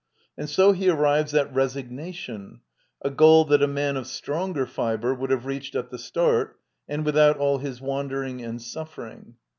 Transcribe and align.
And 0.35 0.49
so 0.49 0.71
he 0.71 0.89
arrives 0.89 1.35
at 1.35 1.53
res 1.53 1.75
ignation— 1.75 2.61
a 3.05 3.11
goal 3.11 3.45
that 3.45 3.61
a^m^l 3.61 3.97
of 3.97 4.05
sUoiigei 4.05 4.67
fibre 4.67 5.13
would 5.13 5.29
have 5.29 5.41
Tcached 5.43 5.75
a 5.77 5.83
t 5.83 5.87
the 5.91 5.99
start, 5.99 6.57
and 6.89 7.05
without 7.05 7.37
all 7.37 7.59
his 7.59 7.79
wandering 7.81 8.39
and^suffering. 8.39 9.35